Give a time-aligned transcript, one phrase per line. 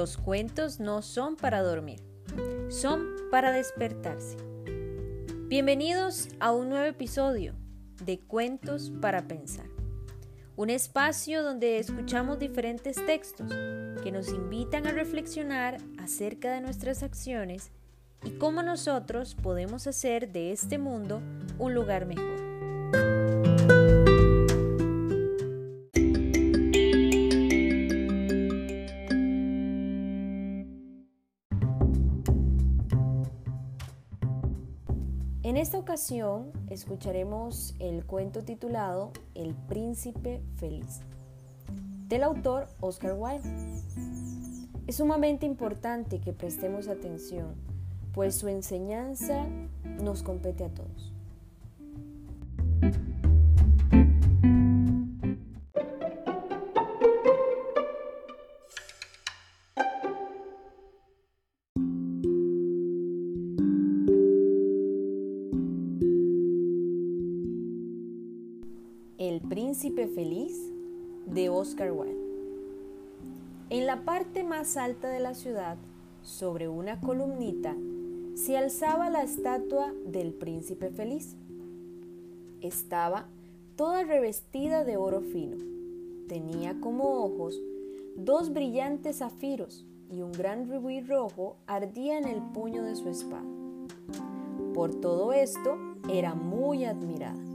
[0.00, 2.00] Los cuentos no son para dormir,
[2.70, 4.38] son para despertarse.
[5.46, 7.54] Bienvenidos a un nuevo episodio
[8.02, 9.66] de Cuentos para Pensar,
[10.56, 13.52] un espacio donde escuchamos diferentes textos
[14.02, 17.70] que nos invitan a reflexionar acerca de nuestras acciones
[18.24, 21.20] y cómo nosotros podemos hacer de este mundo
[21.58, 22.49] un lugar mejor.
[35.80, 41.00] Ocasión escucharemos el cuento titulado El príncipe feliz
[42.06, 43.48] del autor Oscar Wilde.
[44.86, 47.54] Es sumamente importante que prestemos atención,
[48.12, 49.46] pues su enseñanza
[50.02, 51.14] nos compete a todos.
[70.14, 70.70] Feliz
[71.26, 72.18] de Oscar Wilde.
[73.70, 75.76] En la parte más alta de la ciudad,
[76.22, 77.76] sobre una columnita,
[78.34, 81.36] se alzaba la estatua del príncipe feliz.
[82.60, 83.26] Estaba
[83.76, 85.56] toda revestida de oro fino.
[86.28, 87.60] Tenía como ojos
[88.16, 93.48] dos brillantes zafiros y un gran rubí rojo ardía en el puño de su espada.
[94.74, 95.76] Por todo esto
[96.08, 97.49] era muy admirada.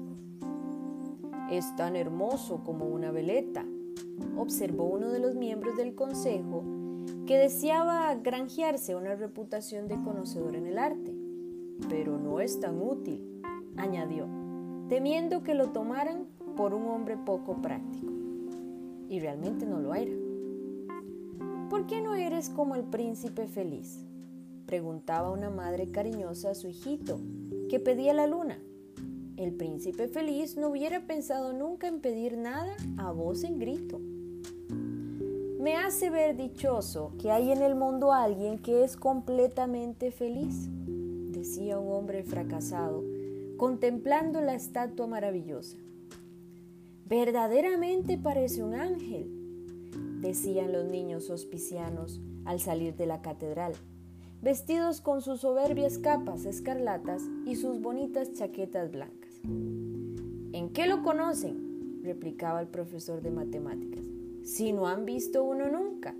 [1.51, 3.65] Es tan hermoso como una veleta,
[4.37, 6.63] observó uno de los miembros del consejo
[7.27, 11.13] que deseaba granjearse una reputación de conocedor en el arte.
[11.89, 13.41] Pero no es tan útil,
[13.77, 14.27] añadió,
[14.89, 16.25] temiendo que lo tomaran
[16.55, 18.11] por un hombre poco práctico.
[19.09, 20.13] Y realmente no lo era.
[21.69, 24.03] ¿Por qué no eres como el príncipe feliz?
[24.65, 27.19] preguntaba una madre cariñosa a su hijito,
[27.69, 28.57] que pedía la luna.
[29.37, 33.99] El príncipe feliz no hubiera pensado nunca en pedir nada a voz en grito.
[35.59, 40.69] Me hace ver dichoso que hay en el mundo alguien que es completamente feliz,
[41.31, 43.03] decía un hombre fracasado,
[43.57, 45.77] contemplando la estatua maravillosa.
[47.05, 53.73] Verdaderamente parece un ángel, decían los niños hospicianos al salir de la catedral
[54.45, 59.24] vestidos con sus soberbias capas escarlatas y sus bonitas chaquetas blancas.
[59.45, 61.65] ¿En qué lo conocen?
[62.05, 64.05] replicaba el profesor de matemáticas.
[64.43, 66.15] Si no han visto uno nunca.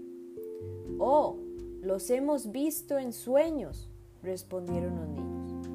[0.97, 1.37] Oh,
[1.81, 3.87] los hemos visto en sueños,
[4.23, 5.69] respondieron los niños.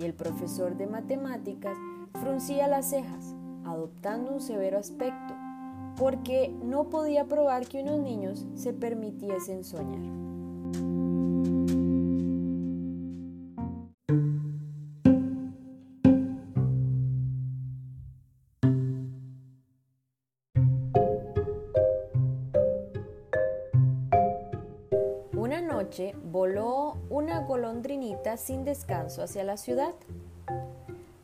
[0.00, 1.76] Y el profesor de matemáticas
[2.20, 5.34] fruncía las cejas, adoptando un severo aspecto,
[5.98, 10.31] porque no podía probar que unos niños se permitiesen soñar.
[28.36, 29.94] Sin descanso hacia la ciudad.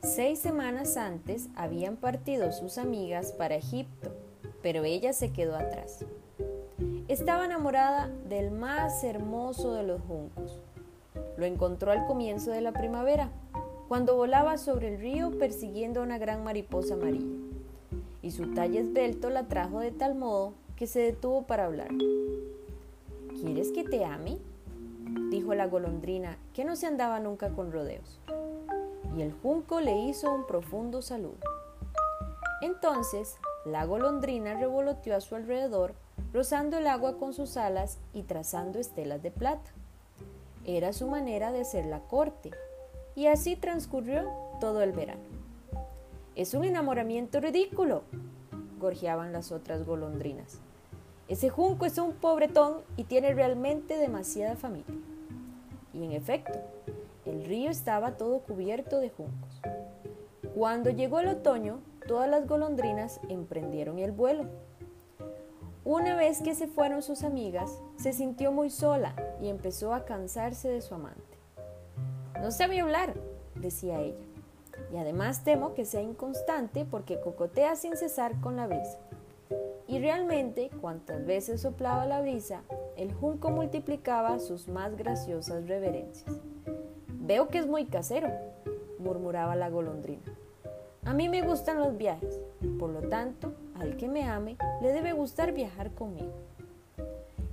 [0.02, 4.14] Seis semanas antes habían partido sus amigas para Egipto,
[4.62, 6.04] pero ella se quedó atrás.
[7.08, 10.60] Estaba enamorada del más hermoso de los juncos.
[11.36, 13.30] Lo encontró al comienzo de la primavera,
[13.88, 17.36] cuando volaba sobre el río persiguiendo a una gran mariposa amarilla.
[18.22, 21.88] Y su talle esbelto la trajo de tal modo que se detuvo para hablar.
[23.40, 24.38] ¿Quieres que te ame?
[25.30, 28.20] Dijo la golondrina, que no se andaba nunca con rodeos.
[29.16, 31.38] Y el junco le hizo un profundo saludo.
[32.60, 35.94] Entonces la golondrina revoloteó a su alrededor,
[36.32, 39.70] rozando el agua con sus alas y trazando estelas de plata.
[40.64, 42.50] Era su manera de ser la corte,
[43.14, 45.22] y así transcurrió todo el verano.
[46.34, 48.02] Es un enamoramiento ridículo,
[48.78, 50.60] gorjeaban las otras golondrinas.
[51.26, 54.94] Ese junco es un pobretón y tiene realmente demasiada familia.
[55.92, 56.58] Y en efecto,
[57.24, 59.60] el río estaba todo cubierto de juncos.
[60.54, 64.44] Cuando llegó el otoño, todas las golondrinas emprendieron el vuelo.
[65.84, 70.68] Una vez que se fueron sus amigas, se sintió muy sola y empezó a cansarse
[70.68, 71.22] de su amante.
[72.42, 73.14] No sabe hablar,
[73.54, 74.26] decía ella,
[74.92, 78.98] y además temo que sea inconstante porque cocotea sin cesar con la brisa.
[79.86, 82.62] Y realmente, cuantas veces soplaba la brisa,
[82.98, 86.36] el junco multiplicaba sus más graciosas reverencias.
[87.20, 88.28] Veo que es muy casero,
[88.98, 90.24] murmuraba la golondrina.
[91.04, 92.40] A mí me gustan los viajes,
[92.80, 96.32] por lo tanto, al que me ame le debe gustar viajar conmigo.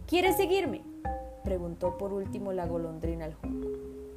[0.07, 0.81] ¿Quieres seguirme?
[1.43, 3.67] preguntó por último la golondrina al junco,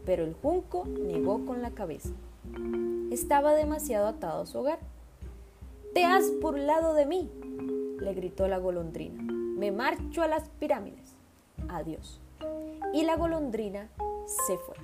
[0.06, 2.14] pero el junco negó con la cabeza.
[3.10, 4.78] Estaba demasiado atado a su hogar.
[5.92, 7.30] Te has burlado de mí,
[8.00, 9.22] le gritó la golondrina.
[9.22, 11.07] Me marcho a las pirámides.
[11.68, 12.20] Adiós.
[12.92, 13.88] Y la golondrina
[14.46, 14.76] se fue.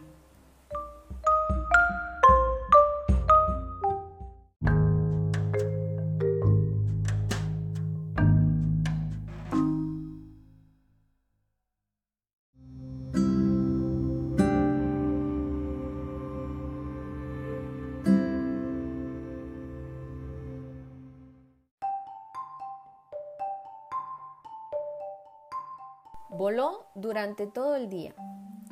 [26.95, 28.15] Durante todo el día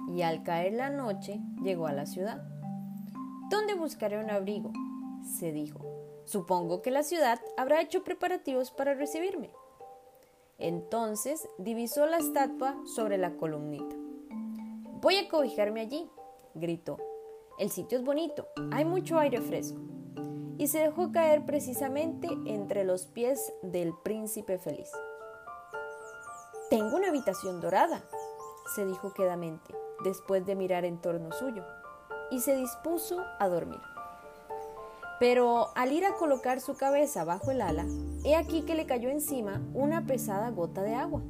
[0.06, 2.40] y al caer la noche llegó a la ciudad.
[3.50, 4.72] ¿Dónde buscaré un abrigo?
[5.24, 5.80] se dijo.
[6.24, 9.50] Supongo que la ciudad habrá hecho preparativos para recibirme.
[10.58, 13.96] Entonces divisó la estatua sobre la columnita.
[15.00, 16.08] Voy a cobijarme allí,
[16.54, 16.98] gritó.
[17.58, 19.80] El sitio es bonito, hay mucho aire fresco.
[20.56, 24.90] Y se dejó caer precisamente entre los pies del príncipe feliz.
[26.72, 28.00] Tengo una habitación dorada,
[28.74, 29.74] se dijo quedamente,
[30.04, 31.62] después de mirar en torno suyo,
[32.30, 33.82] y se dispuso a dormir.
[35.20, 37.84] Pero al ir a colocar su cabeza bajo el ala,
[38.24, 41.20] he aquí que le cayó encima una pesada gota de agua.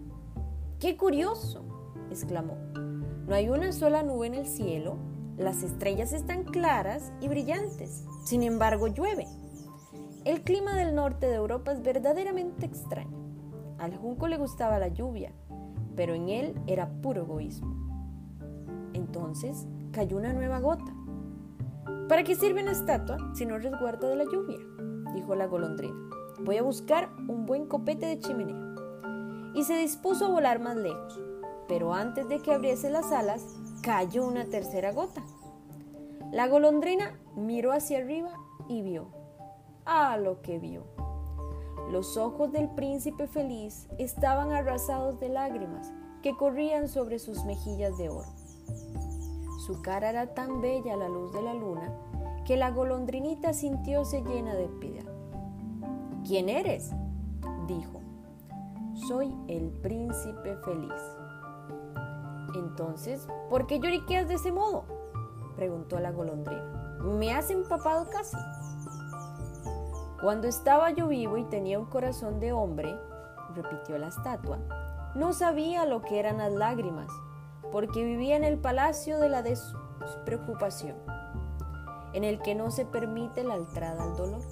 [0.79, 1.65] ¡Qué curioso!
[2.09, 2.57] exclamó.
[3.27, 4.97] No hay una sola nube en el cielo,
[5.37, 9.27] las estrellas están claras y brillantes, sin embargo llueve.
[10.25, 13.22] El clima del norte de Europa es verdaderamente extraño.
[13.83, 15.33] Al junco le gustaba la lluvia,
[15.97, 17.75] pero en él era puro egoísmo.
[18.93, 20.95] Entonces cayó una nueva gota.
[22.09, 24.61] ¿Para qué sirve una estatua si no resguarda de la lluvia?
[25.17, 25.97] dijo la golondrina.
[26.45, 28.77] Voy a buscar un buen copete de chimenea.
[29.53, 31.21] Y se dispuso a volar más lejos,
[31.67, 33.45] pero antes de que abriese las alas,
[33.83, 35.25] cayó una tercera gota.
[36.31, 38.31] La golondrina miró hacia arriba
[38.69, 39.09] y vio.
[39.85, 41.02] Ah, lo que vio.
[41.91, 45.93] Los ojos del príncipe feliz estaban arrasados de lágrimas
[46.23, 48.29] que corrían sobre sus mejillas de oro.
[49.67, 51.93] Su cara era tan bella a la luz de la luna
[52.45, 55.13] que la golondrinita sintióse llena de piedad.
[56.27, 56.93] ¿Quién eres?
[57.67, 58.01] dijo.
[59.09, 60.93] Soy el príncipe feliz.
[62.55, 64.85] Entonces, ¿por qué lloriqueas de ese modo?
[65.57, 66.99] preguntó la golondrina.
[67.03, 68.37] Me has empapado casi.
[70.23, 72.97] Cuando estaba yo vivo y tenía un corazón de hombre,
[73.57, 74.61] repitió la estatua,
[75.17, 77.09] no sabía lo que eran las lágrimas,
[77.73, 80.95] porque vivía en el palacio de la despreocupación,
[82.13, 84.43] en el que no se permite la entrada al dolor.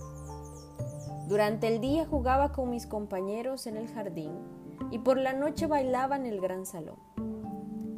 [1.29, 4.33] Durante el día jugaba con mis compañeros en el jardín
[4.91, 6.99] y por la noche bailaba en el gran salón.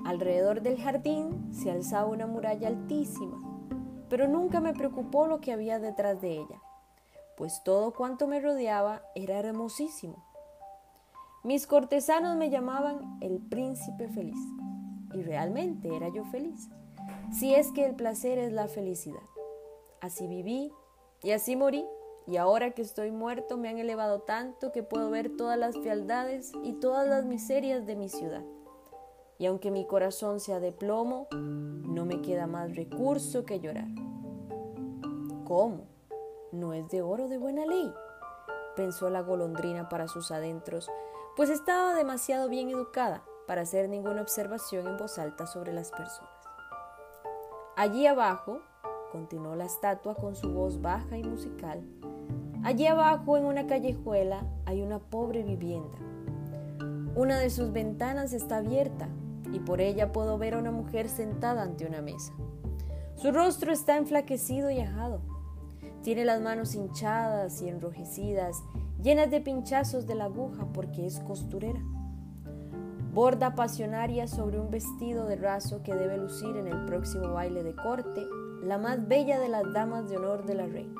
[0.05, 3.39] Alrededor del jardín se alzaba una muralla altísima,
[4.11, 6.61] pero nunca me preocupó lo que había detrás de ella
[7.37, 10.25] pues todo cuanto me rodeaba era hermosísimo.
[11.45, 14.39] Mis cortesanos me llamaban el príncipe feliz,
[15.13, 16.69] y realmente era yo feliz,
[17.33, 19.23] si es que el placer es la felicidad.
[20.01, 20.73] Así viví
[21.23, 21.85] y así morí,
[22.27, 26.53] y ahora que estoy muerto me han elevado tanto que puedo ver todas las fealdades
[26.63, 28.45] y todas las miserias de mi ciudad.
[29.39, 33.89] Y aunque mi corazón sea de plomo, no me queda más recurso que llorar.
[35.45, 35.92] ¿Cómo?
[36.53, 37.93] No es de oro de buena ley,
[38.77, 40.91] pensó la golondrina para sus adentros,
[41.35, 46.31] pues estaba demasiado bien educada para hacer ninguna observación en voz alta sobre las personas.
[47.77, 48.61] Allí abajo,
[49.11, 51.83] continuó la estatua con su voz baja y musical,
[52.63, 55.99] allí abajo en una callejuela hay una pobre vivienda.
[57.15, 59.09] Una de sus ventanas está abierta
[59.53, 62.33] y por ella puedo ver a una mujer sentada ante una mesa.
[63.17, 65.21] Su rostro está enflaquecido y ajado
[66.03, 68.63] tiene las manos hinchadas y enrojecidas,
[69.01, 71.81] llenas de pinchazos de la aguja porque es costurera.
[73.15, 77.77] Borda pasionaria sobre un vestido de raso que debe lucir en el próximo baile de
[77.77, 78.27] corte,
[78.63, 80.95] la más bella de las damas de honor de la reina.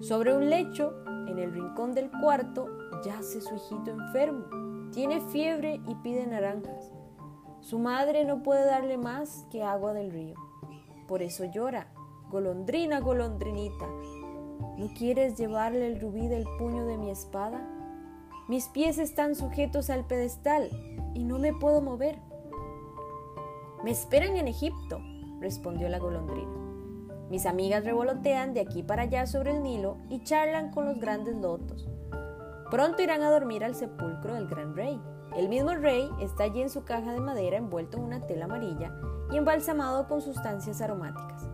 [0.00, 0.94] Sobre un lecho,
[1.28, 2.68] en el rincón del cuarto,
[3.04, 4.44] yace su hijito enfermo.
[4.92, 6.92] Tiene fiebre y pide naranjas.
[7.60, 10.34] Su madre no puede darle más que agua del río.
[11.06, 11.88] Por eso llora
[12.30, 13.88] Golondrina, golondrinita,
[14.76, 17.60] ¿no quieres llevarle el rubí del puño de mi espada?
[18.46, 20.70] Mis pies están sujetos al pedestal
[21.12, 22.20] y no me puedo mover.
[23.82, 25.00] Me esperan en Egipto,
[25.40, 26.54] respondió la golondrina.
[27.30, 31.34] Mis amigas revolotean de aquí para allá sobre el Nilo y charlan con los grandes
[31.34, 31.88] lotos.
[32.70, 35.02] Pronto irán a dormir al sepulcro del gran rey,
[35.36, 38.92] El mismo rey está allí en su caja de madera envuelto en una tela amarilla
[39.32, 41.49] y embalsamado con sustancias aromáticas.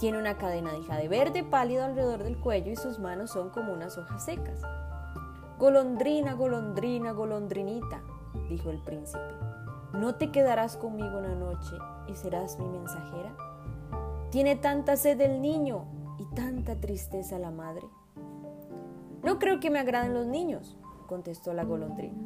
[0.00, 3.74] Tiene una cadena de jade verde pálido alrededor del cuello y sus manos son como
[3.74, 4.62] unas hojas secas.
[5.58, 8.00] Golondrina, golondrina, golondrinita,
[8.48, 9.34] dijo el príncipe,
[9.92, 11.76] ¿no te quedarás conmigo una noche
[12.08, 13.36] y serás mi mensajera?
[14.30, 15.84] Tiene tanta sed el niño
[16.18, 17.86] y tanta tristeza la madre.
[19.22, 20.78] No creo que me agraden los niños,
[21.08, 22.16] contestó la golondrina.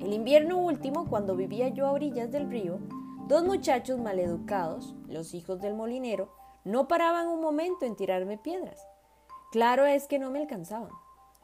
[0.00, 2.78] El invierno último, cuando vivía yo a orillas del río,
[3.26, 8.86] dos muchachos maleducados, los hijos del molinero, no paraban un momento en tirarme piedras.
[9.50, 10.92] Claro es que no me alcanzaban.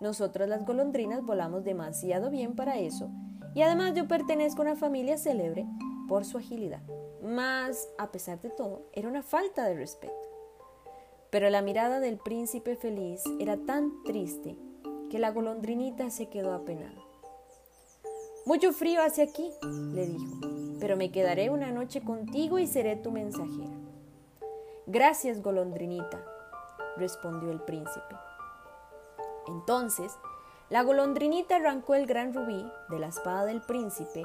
[0.01, 3.11] Nosotras las golondrinas volamos demasiado bien para eso
[3.55, 5.67] y además yo pertenezco a una familia célebre
[6.07, 6.83] por su agilidad.
[7.23, 10.15] Mas, a pesar de todo, era una falta de respeto.
[11.31, 14.57] Pero la mirada del príncipe feliz era tan triste
[15.11, 17.03] que la golondrinita se quedó apenada.
[18.47, 20.25] Mucho frío hace aquí, le dijo,
[20.81, 23.88] pero me quedaré una noche contigo y seré tu mensajera.
[24.91, 26.19] Gracias, golondrinita,
[26.97, 28.17] respondió el príncipe.
[29.47, 30.19] Entonces,
[30.71, 34.25] la golondrinita arrancó el gran rubí de la espada del príncipe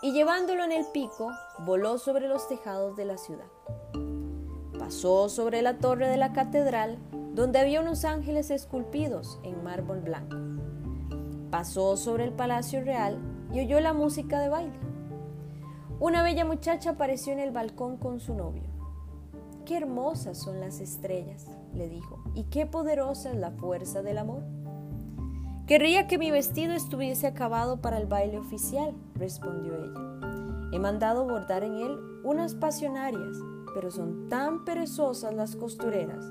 [0.00, 3.48] y llevándolo en el pico, voló sobre los tejados de la ciudad.
[4.78, 6.96] Pasó sobre la torre de la catedral,
[7.34, 10.38] donde había unos ángeles esculpidos en mármol blanco.
[11.50, 13.18] Pasó sobre el palacio real
[13.52, 14.80] y oyó la música de baile.
[16.00, 18.77] Una bella muchacha apareció en el balcón con su novio.
[19.68, 24.42] Qué hermosas son las estrellas, le dijo, y qué poderosa es la fuerza del amor.
[25.66, 30.70] Querría que mi vestido estuviese acabado para el baile oficial, respondió ella.
[30.72, 33.36] He mandado bordar en él unas pasionarias,
[33.74, 36.24] pero son tan perezosas las costureras.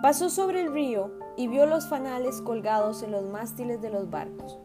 [0.00, 4.60] Pasó sobre el río y vio los fanales colgados en los mástiles de los barcos.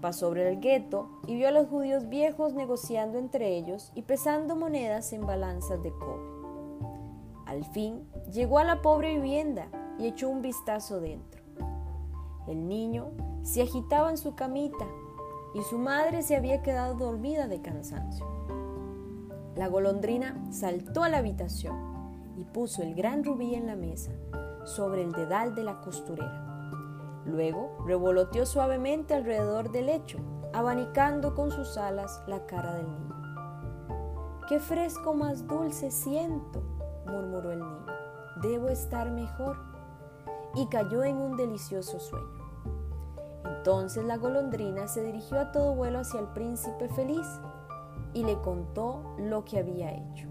[0.00, 4.56] Pasó sobre el gueto y vio a los judíos viejos negociando entre ellos y pesando
[4.56, 6.36] monedas en balanzas de cobre.
[7.46, 11.42] Al fin llegó a la pobre vivienda y echó un vistazo dentro.
[12.46, 13.10] El niño
[13.42, 14.86] se agitaba en su camita
[15.54, 18.26] y su madre se había quedado dormida de cansancio.
[19.56, 21.76] La golondrina saltó a la habitación
[22.36, 24.12] y puso el gran rubí en la mesa
[24.64, 26.45] sobre el dedal de la costurera.
[27.26, 30.18] Luego revoloteó suavemente alrededor del lecho,
[30.52, 33.16] abanicando con sus alas la cara del niño.
[34.48, 36.62] ¡Qué fresco más dulce siento!
[37.04, 37.86] murmuró el niño.
[38.42, 39.56] Debo estar mejor.
[40.54, 42.46] Y cayó en un delicioso sueño.
[43.44, 47.26] Entonces la golondrina se dirigió a todo vuelo hacia el príncipe feliz
[48.14, 50.28] y le contó lo que había hecho.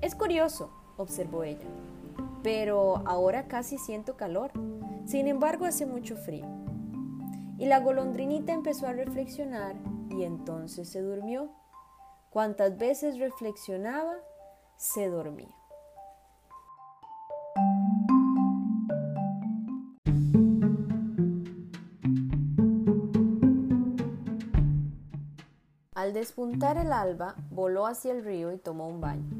[0.00, 1.66] Es curioso, observó ella,
[2.42, 4.52] pero ahora casi siento calor.
[5.08, 6.44] Sin embargo, hace mucho frío.
[7.56, 9.74] Y la golondrinita empezó a reflexionar
[10.10, 11.50] y entonces se durmió.
[12.28, 14.16] Cuantas veces reflexionaba,
[14.76, 15.48] se dormía.
[25.94, 29.30] Al despuntar el alba, voló hacia el río y tomó un baño.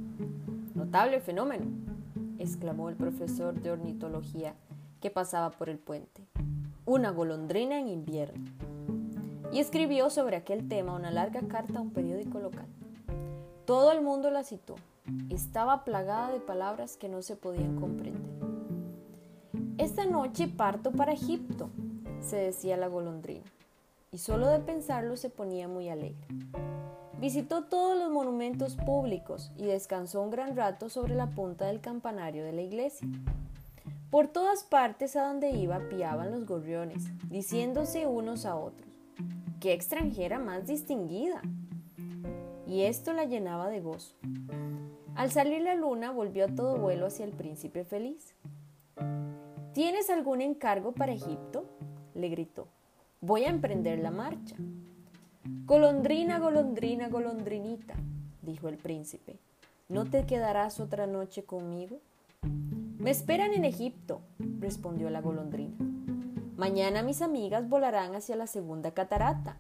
[0.75, 1.67] Notable fenómeno,
[2.39, 4.55] exclamó el profesor de ornitología
[5.01, 6.27] que pasaba por el puente.
[6.85, 8.51] Una golondrina en invierno.
[9.53, 12.67] Y escribió sobre aquel tema una larga carta a un periódico local.
[13.65, 14.77] Todo el mundo la citó.
[15.31, 18.29] Estaba plagada de palabras que no se podían comprender.
[19.79, 21.71] Esta noche parto para Egipto,
[22.21, 23.45] se decía la golondrina,
[24.11, 26.27] y solo de pensarlo se ponía muy alegre.
[27.21, 32.45] Visitó todos los monumentos públicos y descansó un gran rato sobre la punta del campanario
[32.45, 33.09] de la iglesia.
[34.11, 38.89] Por todas partes a donde iba piaban los gorriones, diciéndose unos a otros,
[39.61, 41.43] ¡qué extranjera más distinguida!
[42.67, 44.15] Y esto la llenaba de gozo.
[45.15, 48.35] Al salir la luna volvió a todo vuelo hacia el príncipe feliz.
[49.75, 51.67] ¿Tienes algún encargo para Egipto?
[52.15, 52.67] le gritó.
[53.21, 54.57] Voy a emprender la marcha.
[55.67, 57.95] Golondrina, golondrina, golondrinita,
[58.41, 59.39] dijo el príncipe,
[59.89, 62.01] ¿no te quedarás otra noche conmigo?
[62.99, 64.23] Me esperan en Egipto,
[64.59, 65.77] respondió la golondrina.
[66.57, 69.57] Mañana mis amigas volarán hacia la segunda catarata.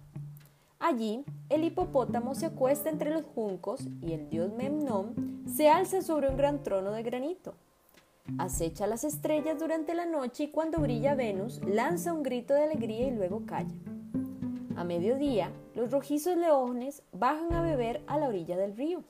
[0.80, 6.28] Allí el hipopótamo se acuesta entre los juncos y el dios Memnón se alza sobre
[6.28, 7.54] un gran trono de granito.
[8.38, 13.07] Acecha las estrellas durante la noche y cuando brilla Venus lanza un grito de alegría
[13.07, 13.75] y luego calla.
[14.75, 19.04] A mediodía, los rojizos leones bajan a beber a la orilla del río.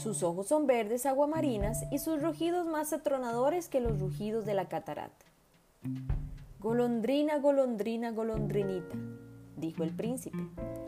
[0.00, 4.66] Sus ojos son verdes aguamarinas y sus rugidos más atronadores que los rugidos de la
[4.66, 5.26] catarata.
[6.58, 8.96] Golondrina, golondrina, golondrinita,
[9.58, 10.38] dijo el príncipe.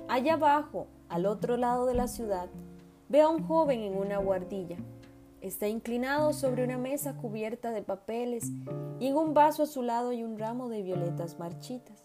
[0.08, 2.48] Allá abajo, al otro lado de la ciudad,
[3.10, 4.78] veo a un joven en una guardilla.
[5.42, 8.50] Está inclinado sobre una mesa cubierta de papeles
[8.98, 12.02] y en un vaso a su lado hay un ramo de violetas marchitas.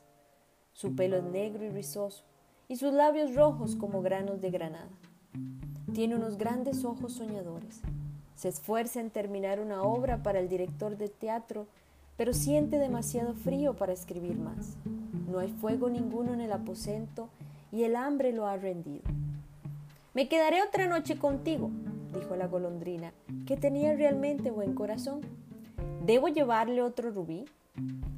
[0.73, 2.25] Su pelo es negro y rizoso
[2.67, 4.91] y sus labios rojos como granos de granada.
[5.97, 7.81] Tiene unos grandes ojos soñadores.
[8.35, 11.65] Se esfuerza en terminar una obra para el director de teatro,
[12.17, 14.77] pero siente demasiado frío para escribir más.
[15.27, 17.29] No hay fuego ninguno en el aposento
[17.71, 19.01] y el hambre lo ha rendido.
[20.13, 21.71] Me quedaré otra noche contigo,
[22.13, 23.11] dijo la golondrina,
[23.47, 25.21] que tenía realmente buen corazón.
[26.05, 27.45] ¿Debo llevarle otro rubí?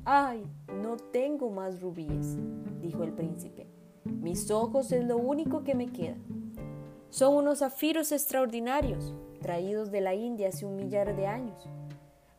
[0.03, 0.43] Ay,
[0.83, 2.35] no tengo más rubíes,
[2.81, 3.67] dijo el príncipe.
[4.03, 6.17] Mis ojos es lo único que me queda.
[7.09, 11.67] Son unos zafiros extraordinarios, traídos de la India hace un millar de años.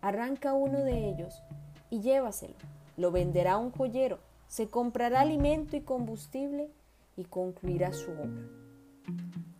[0.00, 1.42] Arranca uno de ellos
[1.90, 2.54] y llévaselo.
[2.96, 6.70] Lo venderá un joyero, se comprará alimento y combustible
[7.16, 8.48] y concluirá su obra.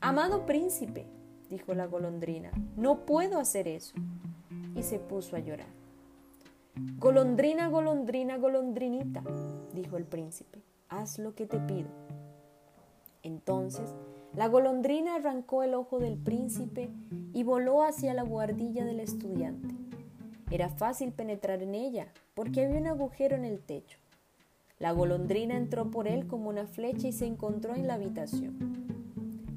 [0.01, 1.07] Amado príncipe,
[1.49, 3.95] dijo la golondrina, no puedo hacer eso.
[4.77, 5.67] Y se puso a llorar.
[6.99, 9.23] Golondrina, golondrina, golondrinita,
[9.75, 11.89] dijo el príncipe, haz lo que te pido.
[13.23, 13.95] Entonces
[14.35, 16.89] la golondrina arrancó el ojo del príncipe
[17.33, 19.75] y voló hacia la guardilla del estudiante.
[20.51, 23.99] Era fácil penetrar en ella porque había un agujero en el techo.
[24.79, 28.57] La golondrina entró por él como una flecha y se encontró en la habitación.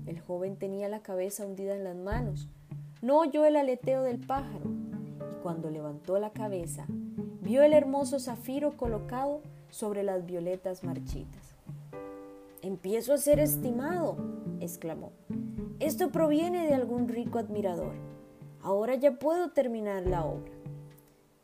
[0.08, 2.50] El joven tenía la cabeza hundida en las manos.
[3.01, 4.65] No oyó el aleteo del pájaro
[5.32, 6.86] y cuando levantó la cabeza
[7.42, 11.42] vio el hermoso zafiro colocado sobre las violetas marchitas.
[12.63, 14.15] Empiezo a ser estimado,
[14.62, 15.12] exclamó.
[15.82, 17.93] Esto proviene de algún rico admirador.
[18.62, 20.54] Ahora ya puedo terminar la obra.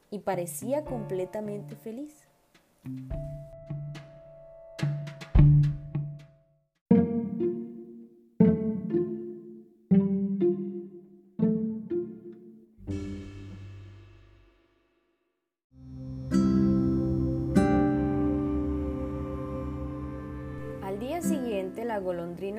[0.09, 2.25] Y parecía completamente feliz.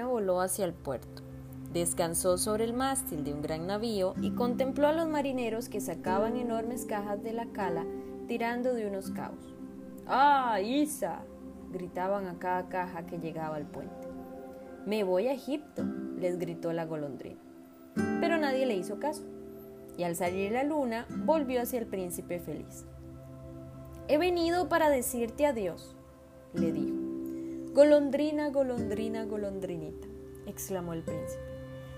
[0.08, 1.22] Voló hacia el puerto.
[1.72, 6.36] Descansó sobre el mástil de un gran navío y contempló a los marineros que sacaban
[6.36, 7.86] enormes cajas de la cala
[8.26, 9.54] tirando de unos cabos.
[10.06, 11.22] ¡Ah, Isa!
[11.72, 14.08] gritaban a cada caja que llegaba al puente.
[14.86, 15.84] Me voy a Egipto,
[16.18, 17.40] les gritó la golondrina.
[18.20, 19.22] Pero nadie le hizo caso,
[19.96, 22.84] y al salir la luna volvió hacia el príncipe feliz.
[24.08, 25.96] He venido para decirte adiós,
[26.54, 26.89] le dijo.
[27.72, 30.08] Golondrina, golondrina, golondrinita,
[30.44, 31.40] exclamó el príncipe,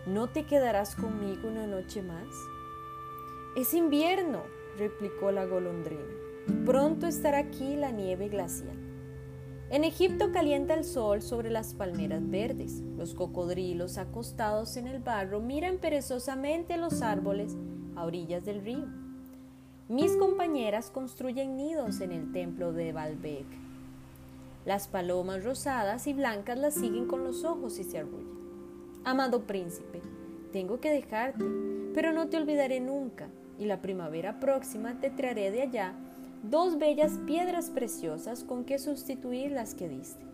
[0.04, 2.28] ¿no te quedarás conmigo una noche más?
[3.56, 4.42] Es invierno,
[4.76, 6.02] replicó la golondrina.
[6.66, 8.76] Pronto estará aquí la nieve glacial.
[9.70, 12.82] En Egipto calienta el sol sobre las palmeras verdes.
[12.98, 17.56] Los cocodrilos acostados en el barro miran perezosamente los árboles
[17.96, 18.88] a orillas del río.
[19.88, 23.71] Mis compañeras construyen nidos en el templo de Baalbek
[24.64, 28.40] las palomas rosadas y blancas las siguen con los ojos y se arrullan.
[29.04, 30.00] Amado príncipe,
[30.52, 31.44] tengo que dejarte,
[31.94, 35.94] pero no te olvidaré nunca, y la primavera próxima te traeré de allá
[36.42, 40.24] dos bellas piedras preciosas con que sustituir las que diste.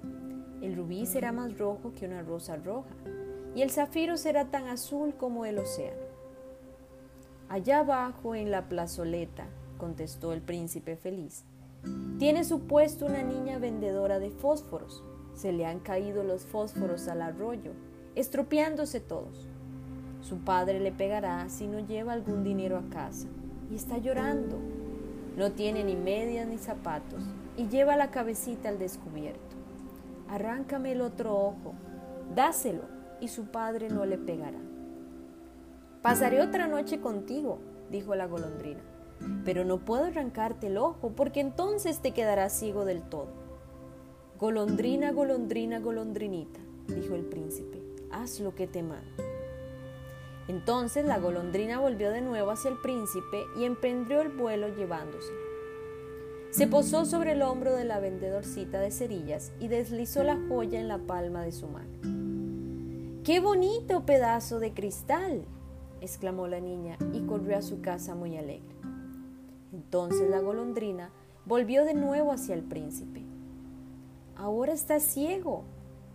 [0.62, 2.94] El rubí será más rojo que una rosa roja,
[3.54, 6.02] y el zafiro será tan azul como el océano.
[7.48, 9.46] Allá abajo en la plazoleta,
[9.78, 11.44] contestó el príncipe feliz,
[12.18, 15.04] tiene su puesto una niña vendedora de fósforos.
[15.34, 17.72] Se le han caído los fósforos al arroyo,
[18.16, 19.46] estropeándose todos.
[20.20, 23.28] Su padre le pegará si no lleva algún dinero a casa.
[23.70, 24.58] Y está llorando.
[25.36, 27.22] No tiene ni medias ni zapatos
[27.56, 29.56] y lleva la cabecita al descubierto.
[30.28, 31.74] Arráncame el otro ojo,
[32.34, 32.82] dáselo
[33.20, 34.58] y su padre no le pegará.
[36.02, 37.60] Pasaré otra noche contigo,
[37.90, 38.87] dijo la golondrina
[39.44, 43.28] pero no puedo arrancarte el ojo porque entonces te quedarás ciego del todo.
[44.38, 49.24] Golondrina, golondrina, golondrinita, dijo el príncipe, haz lo que te mando.
[50.48, 55.48] Entonces la golondrina volvió de nuevo hacia el príncipe y emprendió el vuelo llevándoselo.
[56.50, 60.88] Se posó sobre el hombro de la vendedorcita de cerillas y deslizó la joya en
[60.88, 61.88] la palma de su mano.
[63.22, 65.44] ¡Qué bonito pedazo de cristal!
[66.00, 68.77] exclamó la niña y corrió a su casa muy alegre.
[69.78, 71.12] Entonces la golondrina
[71.46, 73.22] volvió de nuevo hacia el príncipe.
[74.34, 75.62] Ahora estás ciego,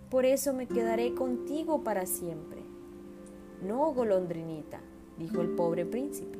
[0.09, 2.61] por eso me quedaré contigo para siempre.
[3.65, 4.81] No, golondrinita,
[5.17, 6.37] dijo el pobre príncipe,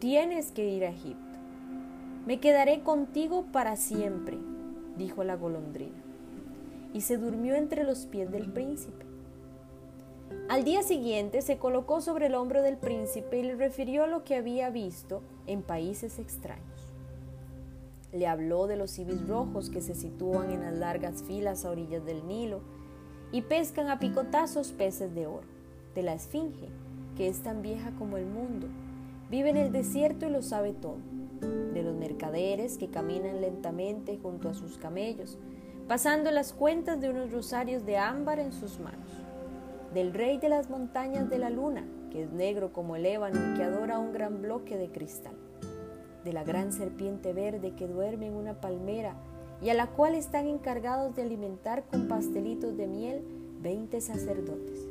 [0.00, 1.38] tienes que ir a Egipto.
[2.26, 4.36] Me quedaré contigo para siempre,
[4.98, 6.02] dijo la golondrina.
[6.92, 9.06] y se durmió entre los pies del príncipe.
[10.48, 14.34] Al día siguiente se colocó sobre el hombro del príncipe y le refirió lo que
[14.34, 16.92] había visto en países extraños.
[18.12, 22.04] Le habló de los ibis rojos que se sitúan en las largas filas a orillas
[22.04, 22.60] del Nilo
[23.32, 25.46] y pescan a picotazos peces de oro,
[25.96, 26.68] de la esfinge,
[27.16, 28.68] que es tan vieja como el mundo,
[29.28, 30.98] vive en el desierto y lo sabe todo,
[31.74, 35.36] de los mercaderes que caminan lentamente junto a sus camellos,
[35.88, 39.10] pasando las cuentas de unos rosarios de ámbar en sus manos,
[39.92, 43.56] del rey de las montañas de la luna, que es negro como el ébano y
[43.56, 45.34] que adora un gran bloque de cristal
[46.24, 49.14] de la gran serpiente verde que duerme en una palmera
[49.62, 53.22] y a la cual están encargados de alimentar con pastelitos de miel
[53.60, 54.88] veinte sacerdotes,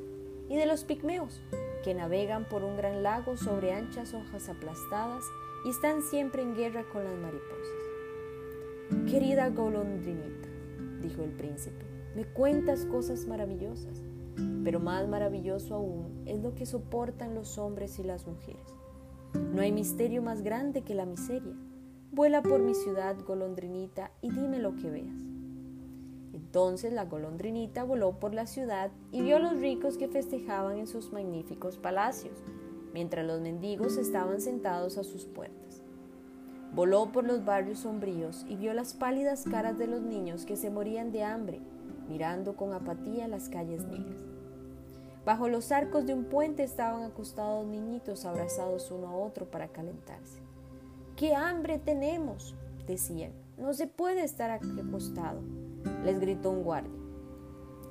[0.47, 1.41] y de los pigmeos,
[1.83, 5.23] que navegan por un gran lago sobre anchas hojas aplastadas
[5.65, 9.09] y están siempre en guerra con las mariposas.
[9.09, 10.49] Querida golondrinita,
[11.01, 11.83] dijo el príncipe,
[12.15, 14.03] me cuentas cosas maravillosas,
[14.63, 18.73] pero más maravilloso aún es lo que soportan los hombres y las mujeres.
[19.53, 21.55] No hay misterio más grande que la miseria.
[22.11, 25.21] Vuela por mi ciudad, golondrinita, y dime lo que veas.
[26.33, 30.87] Entonces la golondrinita voló por la ciudad y vio a los ricos que festejaban en
[30.87, 32.43] sus magníficos palacios,
[32.93, 35.83] mientras los mendigos estaban sentados a sus puertas.
[36.73, 40.69] Voló por los barrios sombríos y vio las pálidas caras de los niños que se
[40.69, 41.61] morían de hambre,
[42.07, 44.28] mirando con apatía las calles negras.
[45.29, 50.39] Bajo los arcos de un puente estaban acostados niñitos abrazados uno a otro para calentarse.
[51.15, 52.55] ¡Qué hambre tenemos!
[52.87, 53.31] decían.
[53.55, 55.39] No se puede estar acostado,
[56.03, 56.99] les gritó un guardia.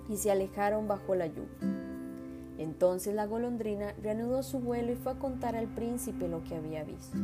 [0.08, 2.56] Y se alejaron bajo la lluvia.
[2.58, 6.82] Entonces la golondrina reanudó su vuelo y fue a contar al príncipe lo que había
[6.82, 7.18] visto.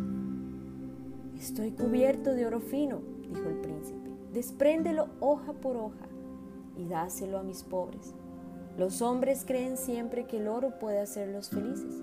[1.36, 3.00] Estoy cubierto de oro fino,
[3.32, 4.10] dijo el príncipe.
[4.32, 6.06] Despréndelo hoja por hoja
[6.76, 8.14] y dáselo a mis pobres
[8.76, 12.02] los hombres creen siempre que el oro puede hacerlos felices.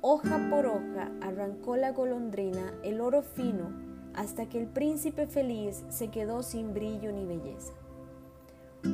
[0.00, 3.70] Hoja por hoja arrancó la golondrina el oro fino
[4.14, 7.74] hasta que el príncipe feliz se quedó sin brillo ni belleza.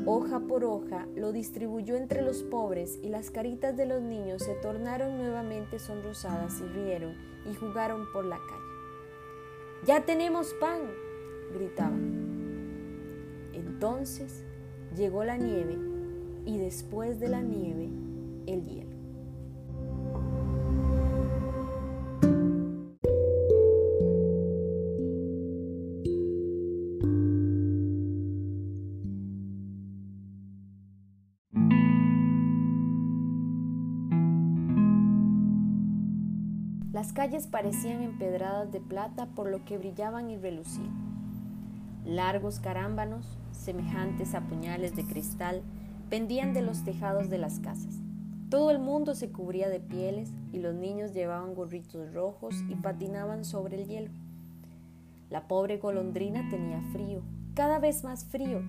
[0.07, 4.55] Hoja por hoja lo distribuyó entre los pobres y las caritas de los niños se
[4.55, 7.15] tornaron nuevamente sonrosadas y rieron
[7.49, 9.87] y jugaron por la calle.
[9.87, 10.81] Ya tenemos pan,
[11.53, 12.25] gritaban.
[13.53, 14.43] Entonces
[14.97, 15.94] llegó la nieve
[16.47, 17.89] y después de la nieve,
[18.47, 18.95] el hielo.
[36.93, 40.95] Las calles parecían empedradas de plata por lo que brillaban y relucían.
[42.07, 45.63] Largos carámbanos, semejantes a puñales de cristal,
[46.05, 47.95] pendían de los tejados de las casas.
[48.51, 53.45] Todo el mundo se cubría de pieles y los niños llevaban gorritos rojos y patinaban
[53.45, 54.11] sobre el hielo.
[55.31, 57.23] La pobre golondrina tenía frío,
[57.55, 58.63] cada vez más frío,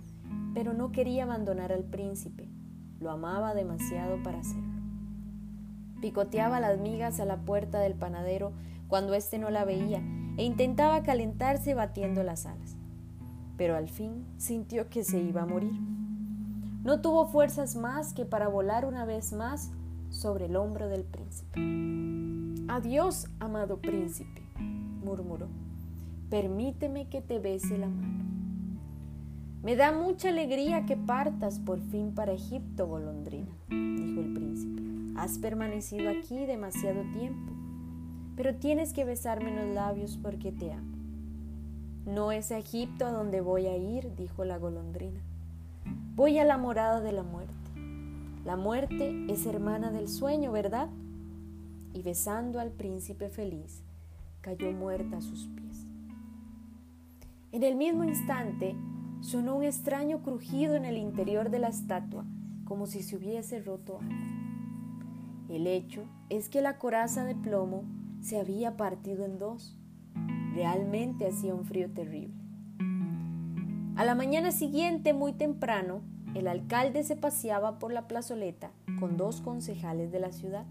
[0.54, 2.48] pero no quería abandonar al príncipe.
[3.00, 4.74] Lo amaba demasiado para hacerlo.
[6.02, 8.54] Picoteaba las migas a la puerta del panadero
[8.88, 10.02] cuando éste no la veía
[10.38, 12.76] e intentaba calentarse batiendo las alas.
[13.58, 15.74] Pero al fin sintió que se iba a morir.
[16.86, 19.72] No tuvo fuerzas más que para volar una vez más
[20.12, 21.60] sobre el hombro del príncipe.
[22.72, 24.44] Adiós, amado príncipe,
[25.04, 25.48] murmuró.
[26.30, 28.24] Permíteme que te bese la mano.
[29.64, 34.84] Me da mucha alegría que partas por fin para Egipto, golondrina, dijo el príncipe.
[35.16, 37.52] Has permanecido aquí demasiado tiempo,
[38.36, 40.98] pero tienes que besarme los labios porque te amo.
[42.06, 45.20] No es a Egipto a donde voy a ir, dijo la golondrina.
[46.16, 47.54] Voy a la morada de la muerte.
[48.46, 50.90] La muerte es hermana del sueño, ¿verdad?
[51.94, 53.82] Y besando al príncipe feliz,
[54.42, 55.86] cayó muerta a sus pies.
[57.52, 58.76] En el mismo instante,
[59.22, 62.26] sonó un extraño crujido en el interior de la estatua,
[62.66, 64.36] como si se hubiese roto algo.
[65.50, 67.84] El hecho es que la coraza de plomo
[68.22, 69.78] se había partido en dos.
[70.54, 72.45] Realmente hacía un frío terrible.
[73.96, 76.02] A la mañana siguiente, muy temprano,
[76.34, 80.66] el alcalde se paseaba por la plazoleta con dos concejales de la ciudad.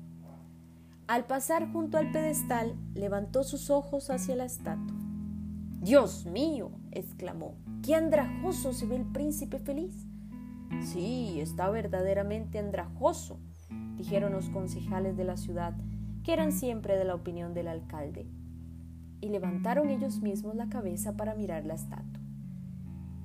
[1.06, 4.94] Al pasar junto al pedestal, levantó sus ojos hacia la estatua.
[5.80, 10.06] Dios mío, exclamó, qué andrajoso se ve el príncipe feliz.
[10.82, 13.38] Sí, está verdaderamente andrajoso,
[13.96, 15.74] dijeron los concejales de la ciudad,
[16.24, 18.26] que eran siempre de la opinión del alcalde,
[19.22, 22.23] y levantaron ellos mismos la cabeza para mirar la estatua.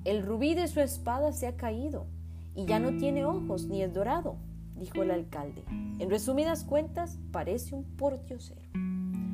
[0.04, 2.06] El rubí de su espada se ha caído
[2.54, 4.36] y ya no tiene ojos ni es dorado,
[4.76, 5.62] dijo el alcalde.
[5.98, 8.62] En resumidas cuentas, parece un pordiosero.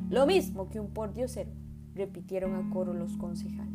[0.09, 1.51] Lo mismo que un pordiosero,
[1.95, 3.73] repitieron a coro los concejales.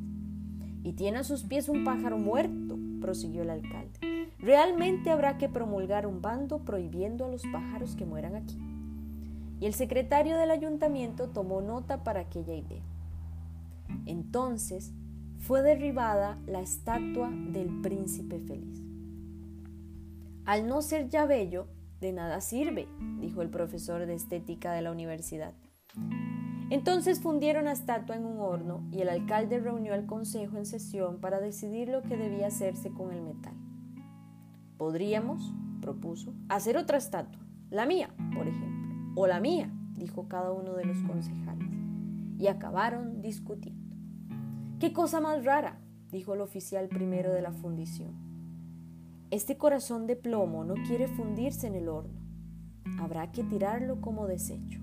[0.85, 4.29] Y tiene a sus pies un pájaro muerto, prosiguió el alcalde.
[4.39, 8.59] Realmente habrá que promulgar un bando prohibiendo a los pájaros que mueran aquí.
[9.61, 12.83] Y el secretario del ayuntamiento tomó nota para aquella idea.
[14.07, 14.93] Entonces
[15.43, 18.81] fue derribada la estatua del príncipe feliz.
[20.45, 21.67] Al no ser ya bello,
[22.01, 22.87] de nada sirve,
[23.19, 25.53] dijo el profesor de estética de la universidad.
[26.71, 31.19] Entonces fundieron la estatua en un horno y el alcalde reunió al consejo en sesión
[31.21, 33.55] para decidir lo que debía hacerse con el metal.
[34.79, 40.75] Podríamos, propuso, hacer otra estatua, la mía, por ejemplo, o la mía, dijo cada uno
[40.75, 41.69] de los concejales,
[42.39, 43.82] y acabaron discutiendo.
[44.83, 45.79] ¡Qué cosa más rara!
[46.11, 48.17] dijo el oficial primero de la fundición.
[49.31, 52.19] Este corazón de plomo no quiere fundirse en el horno.
[52.99, 54.81] Habrá que tirarlo como desecho.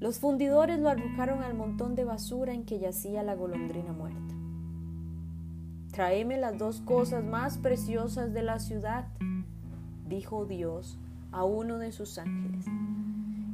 [0.00, 4.34] Los fundidores lo arrojaron al montón de basura en que yacía la golondrina muerta.
[5.92, 9.06] Tráeme las dos cosas más preciosas de la ciudad,
[10.08, 10.98] dijo Dios
[11.30, 12.66] a uno de sus ángeles.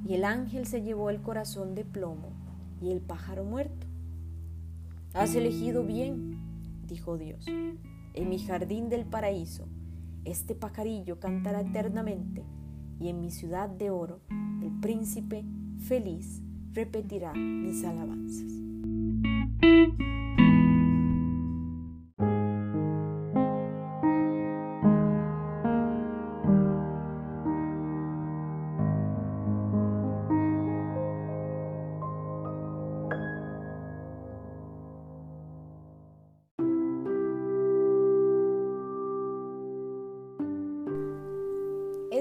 [0.08, 2.30] Y el ángel se llevó el corazón de plomo
[2.80, 3.85] y el pájaro muerto.
[5.16, 6.38] Has elegido bien,
[6.86, 7.46] dijo Dios.
[7.46, 9.66] En mi jardín del paraíso
[10.26, 12.44] este pajarillo cantará eternamente
[13.00, 14.20] y en mi ciudad de oro
[14.60, 15.44] el príncipe
[15.78, 18.65] feliz repetirá mis alabanzas.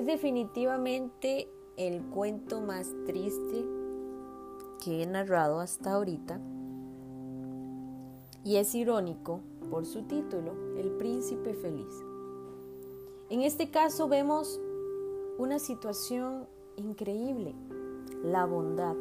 [0.06, 3.66] Definitivamente el cuento más triste
[4.84, 6.40] que he narrado hasta ahorita.
[8.44, 9.40] Y es irónico
[9.72, 11.90] por su título, El príncipe feliz.
[13.32, 14.62] En este caso vemos
[15.40, 17.56] una situación increíble,
[18.24, 18.96] la bondad,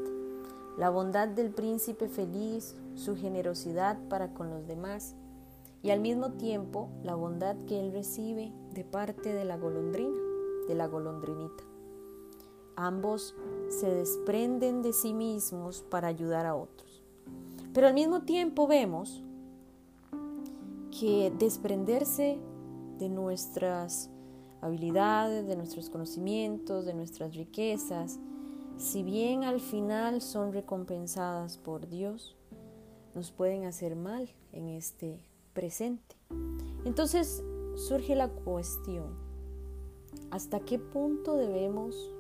[0.79, 5.15] la bondad del príncipe feliz, su generosidad para con los demás
[5.83, 10.24] y al mismo tiempo la bondad que él recibe de parte de la golondrina
[10.69, 11.65] de la golondrinita.
[12.77, 13.35] Ambos
[13.69, 17.03] se desprenden de sí mismos para ayudar a otros.
[17.73, 19.23] Pero al mismo tiempo vemos
[20.91, 22.39] que desprenderse
[22.99, 24.11] de nuestras
[24.61, 28.19] habilidades, de nuestros conocimientos, de nuestras riquezas,
[28.77, 32.37] si bien al final son recompensadas por Dios,
[33.15, 35.21] nos pueden hacer mal en este
[35.53, 36.17] presente.
[36.85, 37.43] Entonces
[37.77, 39.17] surge la cuestión,
[40.31, 42.13] ¿Hasta qué punto debemos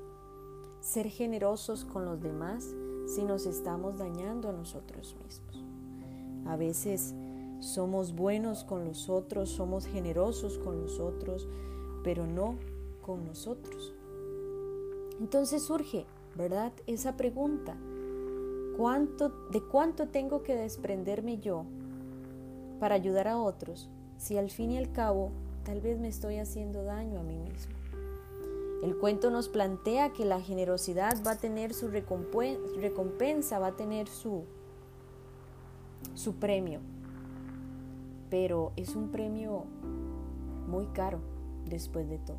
[0.81, 2.75] ser generosos con los demás
[3.07, 5.65] si nos estamos dañando a nosotros mismos?
[6.47, 7.15] A veces
[7.61, 11.49] somos buenos con los otros, somos generosos con los otros,
[12.03, 12.57] pero no
[13.03, 13.95] con nosotros.
[15.21, 16.73] Entonces surge, ¿verdad?
[16.87, 17.77] Esa pregunta.
[18.77, 21.65] ¿Cuánto, ¿De cuánto tengo que desprenderme yo
[22.81, 25.31] para ayudar a otros si al fin y al cabo
[25.65, 27.84] tal vez me estoy haciendo daño a mí mismo?
[28.85, 34.09] El cuento nos plantea que la generosidad va a tener su recompensa, va a tener
[34.09, 34.44] su,
[36.12, 36.81] su premio,
[38.29, 39.64] pero es un premio
[40.68, 41.18] muy caro
[41.64, 42.37] después de todo.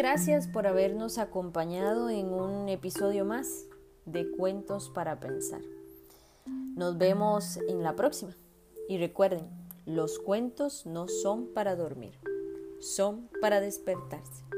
[0.00, 3.66] Gracias por habernos acompañado en un episodio más
[4.06, 5.60] de Cuentos para Pensar.
[6.74, 8.34] Nos vemos en la próxima.
[8.88, 9.46] Y recuerden,
[9.84, 12.18] los cuentos no son para dormir,
[12.80, 14.49] son para despertarse.